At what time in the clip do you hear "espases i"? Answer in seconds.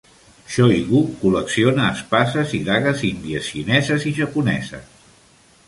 1.97-2.63